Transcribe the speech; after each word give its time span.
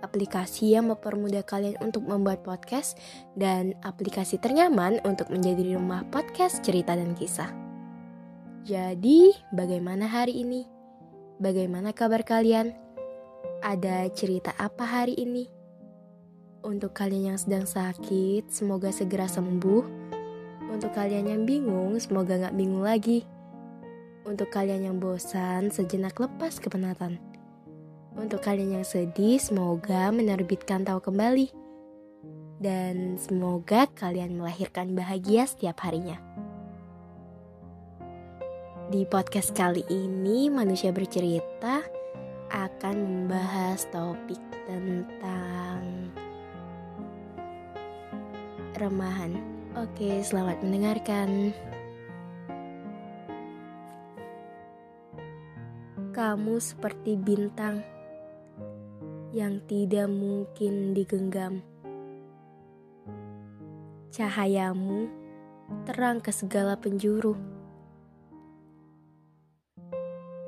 aplikasi 0.00 0.74
yang 0.74 0.92
mempermudah 0.92 1.44
kalian 1.44 1.76
untuk 1.80 2.04
membuat 2.04 2.44
podcast, 2.44 2.98
dan 3.36 3.76
aplikasi 3.84 4.36
ternyaman 4.40 5.00
untuk 5.06 5.28
menjadi 5.32 5.76
rumah 5.76 6.04
podcast 6.08 6.60
cerita 6.60 6.96
dan 6.96 7.16
kisah. 7.16 7.52
Jadi, 8.64 9.32
bagaimana 9.56 10.04
hari 10.04 10.44
ini? 10.44 10.68
Bagaimana 11.40 11.96
kabar 11.96 12.20
kalian? 12.20 12.76
Ada 13.64 14.12
cerita 14.12 14.52
apa 14.60 14.84
hari 14.84 15.16
ini? 15.16 15.48
Untuk 16.60 16.92
kalian 16.92 17.32
yang 17.32 17.40
sedang 17.40 17.64
sakit, 17.64 18.52
semoga 18.52 18.92
segera 18.92 19.24
sembuh. 19.24 19.84
Untuk 20.68 20.92
kalian 20.92 21.32
yang 21.32 21.42
bingung, 21.48 21.96
semoga 21.96 22.36
gak 22.36 22.52
bingung 22.52 22.84
lagi. 22.84 23.24
Untuk 24.28 24.52
kalian 24.52 24.84
yang 24.84 24.96
bosan, 25.00 25.72
sejenak 25.72 26.20
lepas 26.20 26.60
kepenatan. 26.60 27.16
Untuk 28.18 28.42
kalian 28.42 28.82
yang 28.82 28.86
sedih, 28.86 29.38
semoga 29.38 30.10
menerbitkan 30.10 30.82
tahu 30.82 30.98
kembali. 30.98 31.54
Dan 32.58 33.14
semoga 33.16 33.86
kalian 33.94 34.34
melahirkan 34.34 34.98
bahagia 34.98 35.46
setiap 35.46 35.78
harinya. 35.86 36.18
Di 38.90 39.06
podcast 39.06 39.54
kali 39.54 39.86
ini, 39.86 40.50
manusia 40.50 40.90
bercerita 40.90 41.86
akan 42.50 42.96
membahas 42.98 43.86
topik 43.94 44.42
tentang 44.66 46.10
remahan. 48.74 49.38
Oke, 49.78 50.18
selamat 50.26 50.58
mendengarkan. 50.66 51.54
Kamu 56.10 56.58
seperti 56.58 57.14
bintang 57.14 57.99
yang 59.30 59.62
tidak 59.70 60.10
mungkin 60.10 60.90
digenggam. 60.90 61.62
Cahayamu 64.10 65.06
terang 65.86 66.18
ke 66.18 66.34
segala 66.34 66.74
penjuru, 66.74 67.38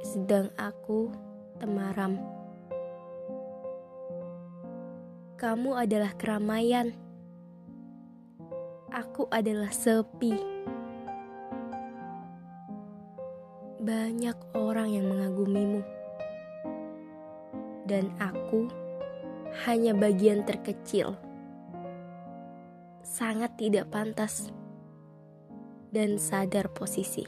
sedang 0.00 0.48
aku 0.56 1.12
temaram. 1.60 2.16
Kamu 5.36 5.76
adalah 5.76 6.16
keramaian, 6.16 6.96
aku 8.88 9.28
adalah 9.28 9.68
sepi. 9.68 10.40
Banyak 13.80 14.56
orang 14.56 14.92
yang 14.92 15.08
mengagumimu 15.08 15.99
dan 17.90 18.06
aku 18.22 18.70
hanya 19.66 19.90
bagian 19.90 20.46
terkecil. 20.46 21.18
Sangat 23.02 23.58
tidak 23.58 23.90
pantas 23.90 24.54
dan 25.90 26.14
sadar 26.22 26.70
posisi. 26.70 27.26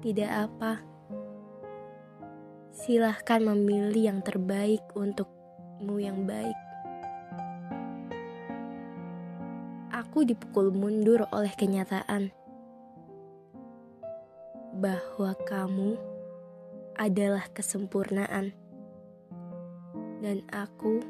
Tidak 0.00 0.30
apa, 0.32 0.80
silahkan 2.72 3.44
memilih 3.44 4.08
yang 4.08 4.20
terbaik 4.24 4.80
untukmu 4.96 6.00
yang 6.00 6.24
baik. 6.24 6.56
Aku 9.92 10.24
dipukul 10.24 10.72
mundur 10.72 11.28
oleh 11.30 11.52
kenyataan 11.52 12.32
bahwa 14.80 15.36
kamu 15.44 16.00
adalah 16.96 17.48
kesempurnaan, 17.52 18.52
dan 20.22 20.38
aku 20.54 21.02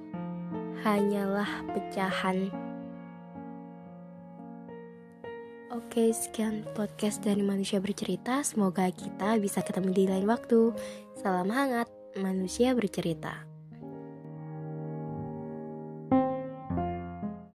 hanyalah 0.82 1.48
pecahan. 1.76 2.50
Oke, 5.72 6.12
sekian 6.12 6.64
podcast 6.76 7.24
dari 7.24 7.40
Manusia 7.40 7.80
Bercerita. 7.80 8.44
Semoga 8.44 8.88
kita 8.92 9.40
bisa 9.40 9.64
ketemu 9.64 9.90
di 9.92 10.04
lain 10.04 10.28
waktu. 10.28 10.72
Salam 11.16 11.48
hangat, 11.48 11.88
Manusia 12.16 12.76
Bercerita. 12.76 13.51